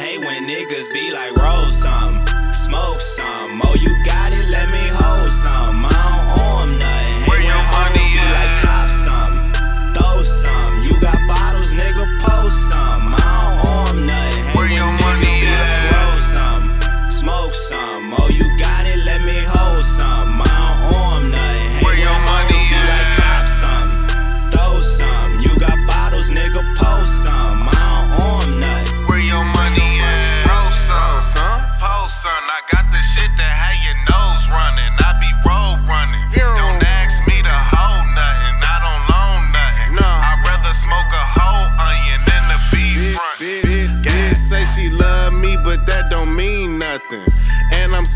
[0.00, 3.60] hate when niggas be like, roll some, smoke some.
[3.64, 5.99] Oh, you got it, let me hold some.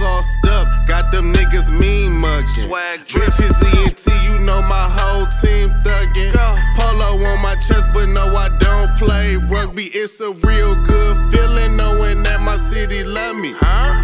[0.00, 2.46] Sauced up, got them niggas mean mugging.
[2.64, 3.28] Swag drip.
[3.28, 6.32] Bitches ENT, you know my whole team thuggin'.
[6.74, 9.92] Polo on my chest, but no, I don't play rugby.
[9.92, 13.52] It's a real good feeling knowing that my city love me.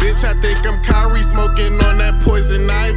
[0.00, 2.91] Bitch, I think I'm Kyrie smoking on that poison ivy.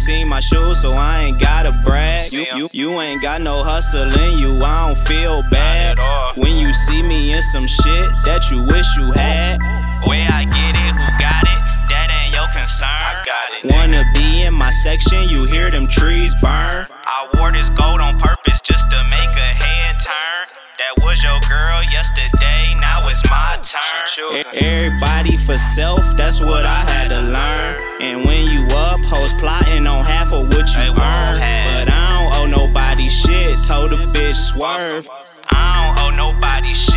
[0.00, 2.20] I know you didn't see my shoes, so I ain't gotta brag.
[2.22, 2.58] See You, 'em.
[2.58, 5.98] you, you ain't got no hustle in you, I don't feel bad.
[6.36, 9.58] When you see me in some shit that you wish you had.
[10.06, 12.88] Where I get it, who got it, that ain't your concern.
[12.88, 13.70] I got it.
[13.70, 16.86] Wanna be in my section, you hear them trees burn.
[17.04, 20.48] I wore this gold on purpose just to make a head turn.
[20.80, 24.42] That was your girl yesterday, now it's my turn.
[24.54, 27.89] Everybody for self, that's what I had to learn.
[28.02, 30.96] And when you up, hoes plotting on half of what you earn.
[30.96, 35.06] But I don't owe nobody shit, told a bitch swerve.
[35.50, 36.89] I don't owe nobody shit,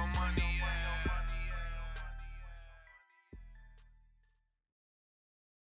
[0.00, 0.49] your money.